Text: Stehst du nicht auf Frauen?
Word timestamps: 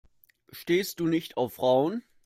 Stehst 0.51 0.99
du 0.99 1.05
nicht 1.05 1.37
auf 1.37 1.53
Frauen? 1.53 2.03